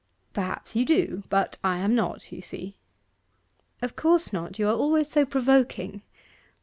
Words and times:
'Perhaps 0.33 0.75
you 0.75 0.83
do. 0.83 1.21
But 1.29 1.59
I 1.63 1.77
am 1.77 1.93
not, 1.93 2.31
you 2.31 2.41
see.' 2.41 2.75
'Of 3.83 3.95
course 3.95 4.33
not, 4.33 4.57
you 4.57 4.67
are 4.67 4.75
always 4.75 5.07
so 5.07 5.27
provoking. 5.27 6.01